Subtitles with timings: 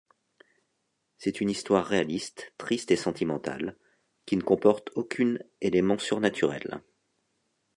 [1.19, 3.77] C'est une histoire réaliste, triste et sentimentale,
[4.25, 6.81] qui ne comporte aucune élément surnaturel.